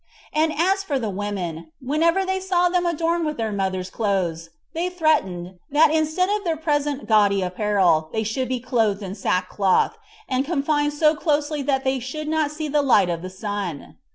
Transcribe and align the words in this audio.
And 0.33 0.51
as 0.51 0.83
for 0.83 0.97
the 0.97 1.11
women, 1.11 1.73
whenever 1.79 2.25
they 2.25 2.39
saw 2.39 2.69
them 2.69 2.87
adorned 2.87 3.23
with 3.23 3.37
their 3.37 3.51
mother's 3.51 3.91
clothes, 3.91 4.49
they 4.73 4.89
threatened, 4.89 5.59
that 5.69 5.93
instead 5.93 6.27
of 6.27 6.43
their 6.43 6.57
present 6.57 7.07
gaudy 7.07 7.43
apparel, 7.43 8.09
they 8.11 8.23
should 8.23 8.49
be 8.49 8.59
clothed 8.59 9.03
in 9.03 9.13
sackcloth, 9.13 9.99
and 10.27 10.43
confined 10.43 10.93
so 10.93 11.13
closely 11.13 11.61
that 11.61 11.83
they 11.83 11.99
should 11.99 12.27
not 12.27 12.49
see 12.49 12.67
the 12.67 12.81
light 12.81 13.09
of 13.11 13.21
the 13.21 13.29
sun. 13.29 13.97